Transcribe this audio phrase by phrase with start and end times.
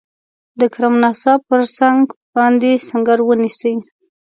[0.59, 2.01] د کرم ناسا پر څنګ
[2.33, 3.75] باندي سنګر ونیسي.